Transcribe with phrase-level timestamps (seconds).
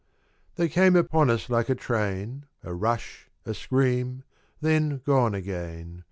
[0.55, 4.23] THEY came upon us like a train: A rush, a scream,—
[4.59, 5.99] then gone again.